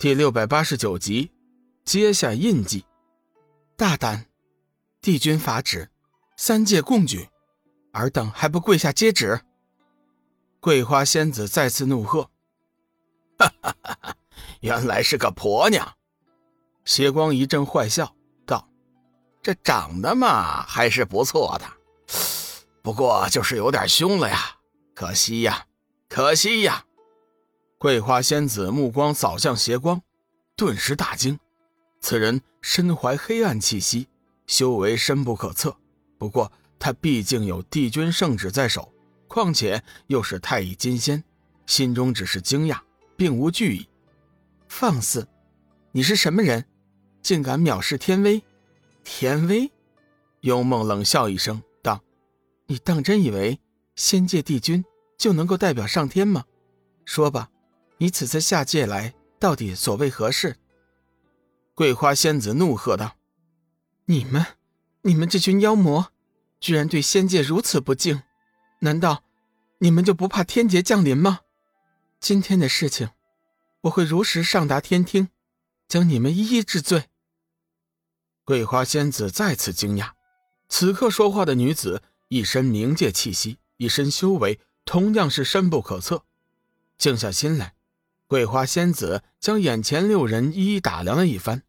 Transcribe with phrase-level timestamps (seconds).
[0.00, 1.32] 第六百八十九集，
[1.84, 2.84] 接下印记。
[3.76, 4.26] 大胆！
[5.00, 5.90] 帝君法旨，
[6.36, 7.28] 三界共举，
[7.90, 9.40] 尔等还不跪下接旨？
[10.60, 12.30] 桂花仙子再次怒喝
[13.40, 14.16] ：“哈哈哈！
[14.60, 15.96] 原来是个婆娘！”
[16.86, 18.14] 邪光一阵坏笑
[18.46, 18.68] 道
[19.42, 21.66] ：“这长得嘛还是不错的，
[22.82, 24.58] 不过就是有点凶了呀，
[24.94, 25.66] 可惜呀，
[26.08, 26.84] 可惜呀。”
[27.80, 30.02] 桂花仙子目光扫向邪光，
[30.56, 31.38] 顿时大惊。
[32.00, 34.08] 此人身怀黑暗气息，
[34.48, 35.76] 修为深不可测。
[36.18, 36.50] 不过
[36.80, 38.92] 他毕竟有帝君圣旨在手，
[39.28, 41.22] 况且又是太乙金仙，
[41.66, 42.80] 心中只是惊讶，
[43.16, 43.88] 并无惧意。
[44.66, 45.28] 放肆！
[45.92, 46.64] 你是什么人？
[47.22, 48.42] 竟敢藐视天威？
[49.04, 49.70] 天威？
[50.40, 52.02] 幽梦冷笑一声道
[52.66, 53.60] ：“你当真以为
[53.94, 54.84] 仙界帝君
[55.16, 56.44] 就能够代表上天吗？
[57.04, 57.48] 说吧。”
[58.00, 60.56] 你此次下界来，到底所为何事？
[61.74, 63.16] 桂花仙子怒喝道
[64.06, 64.46] ：“你们，
[65.02, 66.12] 你们这群妖魔，
[66.60, 68.22] 居然对仙界如此不敬！
[68.80, 69.24] 难道
[69.78, 71.40] 你们就不怕天劫降临吗？
[72.20, 73.10] 今天的事情，
[73.82, 75.28] 我会如实上达天听，
[75.88, 77.08] 将你们一一治罪。”
[78.44, 80.12] 桂花仙子再次惊讶，
[80.68, 86.24] 此刻说话的女子一身冥界气息，一身修为同样是深不可测。
[86.96, 87.74] 静下心来。
[88.28, 91.62] 桂花仙子将眼前六人一一打量了一番，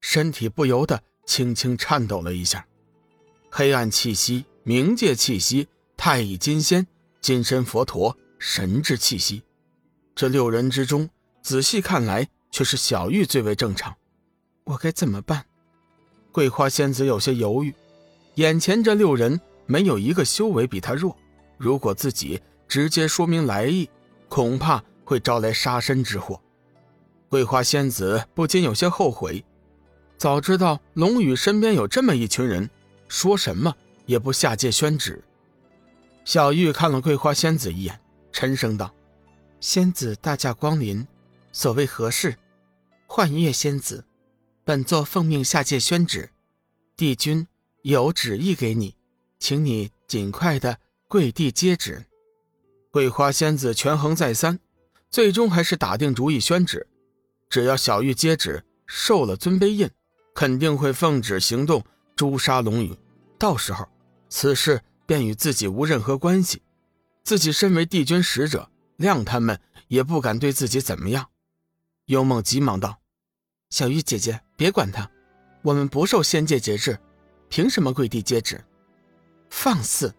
[0.00, 2.64] 身体不由得轻轻颤抖了一下。
[3.50, 6.86] 黑暗气息、冥界气息、太乙金仙、
[7.20, 9.42] 金身佛陀、神之气息，
[10.14, 11.10] 这六人之中，
[11.42, 13.92] 仔细看来却是小玉最为正常。
[14.62, 15.44] 我该怎么办？
[16.30, 17.74] 桂花仙子有些犹豫。
[18.36, 21.16] 眼前这六人没有一个修为比他弱，
[21.58, 23.90] 如果自己直接说明来意，
[24.28, 24.84] 恐怕……
[25.06, 26.42] 会招来杀身之祸，
[27.28, 29.42] 桂花仙子不禁有些后悔。
[30.18, 32.68] 早知道龙宇身边有这么一群人，
[33.06, 35.22] 说什么也不下界宣旨。
[36.24, 38.00] 小玉看了桂花仙子一眼，
[38.32, 38.92] 沉声道
[39.60, 41.06] ：“仙子大驾光临，
[41.52, 42.36] 所谓何事？”
[43.06, 44.04] 幻月仙子，
[44.64, 46.30] 本座奉命下界宣旨，
[46.96, 47.46] 帝君
[47.82, 48.96] 有旨意给你，
[49.38, 52.06] 请你尽快的跪地接旨。
[52.90, 54.58] 桂花仙子权衡再三。
[55.10, 56.86] 最终还是打定主意宣旨，
[57.48, 59.88] 只要小玉接旨，受了尊卑印，
[60.34, 61.84] 肯定会奉旨行动，
[62.14, 62.96] 诛杀龙宇。
[63.38, 63.88] 到时候，
[64.28, 66.62] 此事便与自己无任何关系。
[67.22, 69.58] 自己身为帝君使者，谅他们
[69.88, 71.28] 也不敢对自己怎么样。
[72.06, 73.00] 幽梦急忙道
[73.70, 75.10] ：“小玉姐姐，别管他，
[75.62, 76.98] 我们不受仙界节制，
[77.48, 78.62] 凭什么跪地接旨？
[79.50, 80.14] 放肆！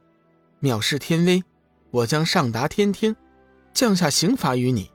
[0.61, 1.43] 藐视天威，
[1.91, 3.15] 我将上达天听。”
[3.77, 4.91] 降下刑罚于你，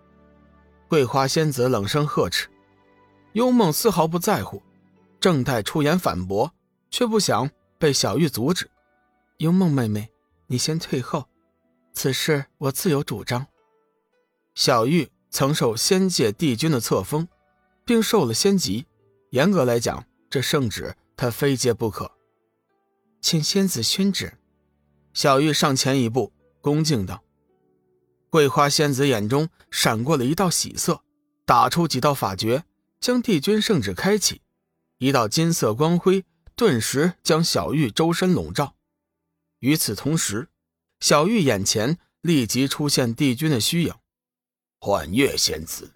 [0.89, 2.49] 桂花仙子冷声呵斥。
[3.35, 4.61] 幽梦丝毫不在乎，
[5.21, 6.53] 正待出言反驳，
[6.91, 7.49] 却不想
[7.79, 8.69] 被小玉阻止。
[9.37, 10.11] 幽梦妹妹，
[10.49, 11.29] 你先退后，
[11.93, 13.47] 此事我自有主张。
[14.57, 17.29] 小玉曾受仙界帝君的册封，
[17.85, 18.87] 并受了仙籍，
[19.31, 22.11] 严格来讲，这圣旨她非接不可。
[23.21, 24.37] 请仙子宣旨。
[25.15, 27.22] 小玉上前一步，恭敬道。
[28.33, 31.03] 桂花仙子眼中闪过了一道喜色，
[31.45, 32.65] 打出几道法诀，
[32.99, 34.41] 将帝君圣旨开启，
[34.97, 36.25] 一道金色光辉
[36.57, 38.75] 顿时将小玉周身笼罩。
[39.59, 40.49] 与此同时，
[40.99, 43.93] 小玉眼前立即出现帝君的虚影。
[44.81, 45.93] 幻月仙子，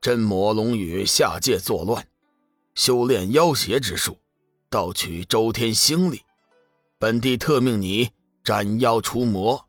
[0.00, 2.06] 真魔龙宇下界作乱，
[2.76, 4.18] 修炼妖邪之术，
[4.68, 6.22] 盗取周天星力，
[6.96, 8.12] 本帝特命你
[8.44, 9.66] 斩妖除魔。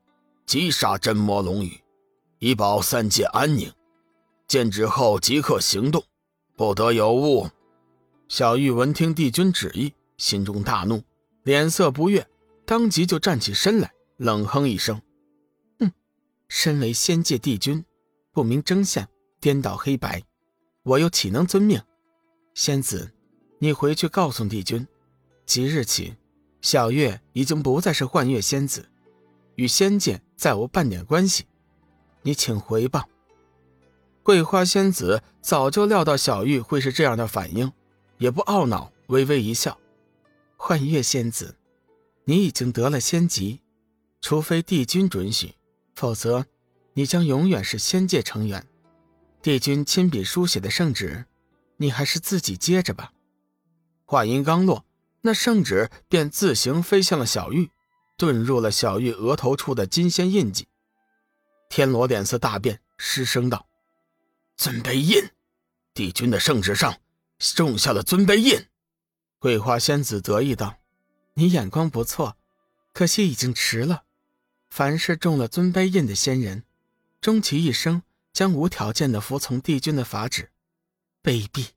[0.52, 1.80] 击杀真魔龙羽，
[2.40, 3.72] 以保三界安宁。
[4.50, 6.04] 见旨后即刻行动，
[6.58, 7.50] 不得有误。
[8.28, 11.02] 小玉闻听帝君旨意，心中大怒，
[11.44, 12.28] 脸色不悦，
[12.66, 15.02] 当即就站起身来，冷哼一声
[15.80, 15.90] ：“哼，
[16.50, 17.86] 身为仙界帝君，
[18.34, 19.08] 不明真相，
[19.40, 20.22] 颠倒黑白，
[20.84, 21.82] 我又岂能遵命？
[22.54, 23.10] 仙子，
[23.60, 24.86] 你回去告诉帝君，
[25.46, 26.18] 即日起，
[26.60, 28.86] 小月已经不再是幻月仙子。”
[29.56, 31.46] 与仙界再无半点关系，
[32.24, 33.06] 你请回吧。
[34.24, 37.72] 桂花仙子早就料到小玉会是这样的反应，
[38.18, 39.78] 也不懊恼，微微一笑
[40.58, 41.56] ：“幻月仙子，
[42.24, 43.62] 你已经得了仙籍，
[44.20, 45.54] 除非帝君准许，
[45.94, 46.48] 否则
[46.96, 48.66] 你将永远是仙界成员。
[49.44, 51.26] 帝君亲笔书写的圣旨，
[51.78, 53.14] 你还是自己接着吧。”
[54.06, 54.84] 话音刚落，
[55.22, 57.70] 那圣旨便自行飞向了小玉。
[58.22, 60.68] 遁入了小玉额头处的金仙印记，
[61.70, 63.68] 天罗脸色大变，失声道
[64.56, 65.28] ：“尊卑印，
[65.96, 67.00] 帝君的圣旨上
[67.40, 68.68] 种下了尊卑印。
[69.40, 70.78] 桂花仙子得意道
[71.34, 72.38] ：“你眼光不错，
[72.94, 74.04] 可惜已经迟了。
[74.70, 76.64] 凡是中了尊卑印的仙人，
[77.20, 80.52] 终其一生将无条件的服从帝君的法旨。
[81.24, 81.70] 卑鄙！”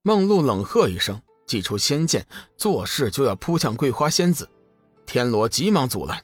[0.00, 2.26] 梦露冷喝一声，祭出仙剑，
[2.56, 4.48] 作势就要扑向桂花仙子。
[5.06, 6.22] 天罗急忙阻拦：“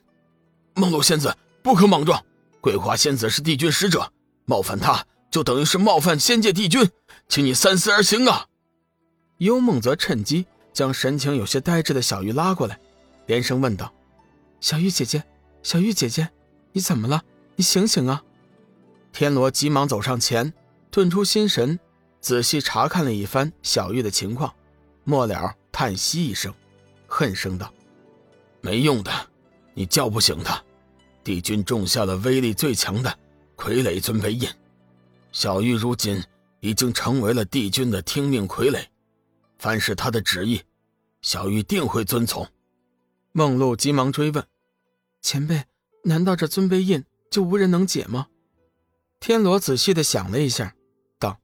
[0.75, 2.23] 梦露仙子不可莽撞，
[2.61, 4.13] 桂花仙子是帝君使者，
[4.45, 6.91] 冒犯她就等于是冒犯仙界帝君，
[7.29, 8.47] 请你三思而行啊！”
[9.39, 10.47] 幽梦则趁机。
[10.73, 12.81] 将神情有些呆滞的小玉拉过来，
[13.27, 13.93] 连声问道
[14.59, 15.23] ：“小玉姐姐，
[15.63, 16.31] 小玉姐姐，
[16.73, 17.23] 你怎么了？
[17.57, 18.23] 你醒醒啊！”
[19.13, 20.51] 天罗急忙走上前，
[20.91, 21.79] 顿出心神，
[22.23, 24.55] 仔细查看了一番小玉的情况，
[25.05, 26.55] 末了叹息一声，
[27.07, 27.71] 恨声道
[28.63, 29.13] ：“没用的，
[29.75, 30.63] 你叫不醒他。
[31.25, 33.19] 帝君种下了威力最强的
[33.57, 34.49] 傀儡尊卑印，
[35.33, 36.23] 小玉如今
[36.61, 38.83] 已经成为了帝君的听命傀儡。”
[39.59, 40.61] 凡是他的旨意，
[41.21, 42.49] 小玉定会遵从。
[43.33, 44.45] 梦露急忙追问
[45.23, 45.65] ：“前辈，
[46.05, 48.27] 难道这尊卑印就无人能解吗？”
[49.21, 50.75] 天罗仔细的想了一下，
[51.19, 51.39] 道：“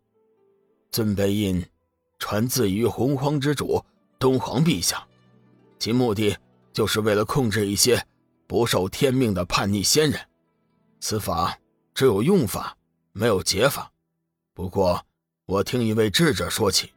[0.90, 1.64] 尊卑印
[2.18, 3.84] 传自于洪荒之主
[4.18, 5.06] 东皇陛下，
[5.78, 6.36] 其目的
[6.78, 8.00] 就是为了控制一些
[8.46, 10.20] 不受天命的叛逆仙人。
[11.00, 11.58] 此法
[11.92, 12.78] 只有用法，
[13.10, 13.90] 没有解法。
[14.54, 15.04] 不过，
[15.44, 16.92] 我听一位智者说起。”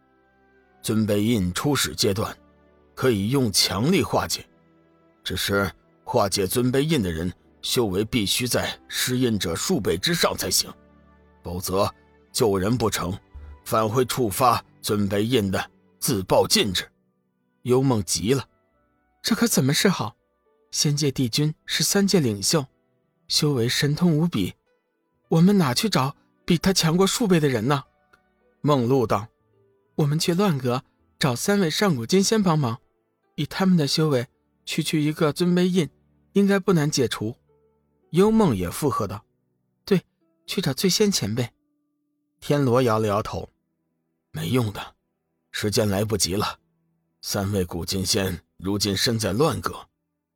[0.84, 2.38] 尊卑印初始阶段，
[2.94, 4.48] 可以用强力化解，
[5.24, 5.72] 只是
[6.04, 7.34] 化解尊卑印的人
[7.64, 10.72] 修为必须在施印者数倍之上才行，
[11.42, 11.92] 否则
[12.32, 13.18] 救人不成，
[13.66, 16.88] 反会触发尊卑印的自爆禁制。
[17.64, 18.48] 幽梦急了，
[19.22, 20.16] 这可怎么是好？
[20.72, 22.66] 仙界帝君是三界领袖，
[23.28, 24.56] 修为神通无比，
[25.28, 26.16] 我们哪去找
[26.46, 27.84] 比他强过数倍的人呢？
[28.62, 29.28] 梦露道。
[29.96, 30.84] 我们去乱阁
[31.20, 32.80] 找三位上古金仙帮忙，
[33.36, 34.28] 以他们的修为，
[34.66, 35.90] 区区一个尊卑印，
[36.34, 37.36] 应该不难解除。
[38.12, 39.24] 幽梦也附和道
[39.86, 40.02] ：“对，
[40.48, 41.52] 去找醉仙前辈。”
[42.40, 43.50] 天罗摇了摇头
[44.32, 44.96] ：“没用的，
[45.52, 46.60] 时间来不及了。
[47.22, 49.88] 三位古金仙如今身在乱阁，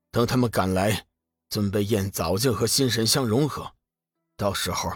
[0.09, 1.05] 等他们赶来，
[1.47, 3.71] 尊卑宴早就和心神相融合，
[4.35, 4.91] 到时候，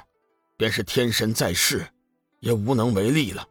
[0.58, 1.88] 便是天神在世，
[2.40, 3.48] 也无能为力了。”